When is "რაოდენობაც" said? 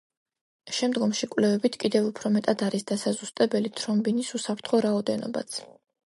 4.87-5.59